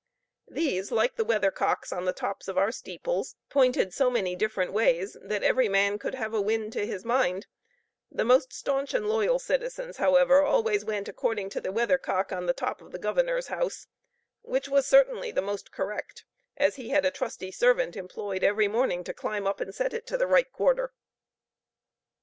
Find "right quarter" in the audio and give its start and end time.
20.25-20.93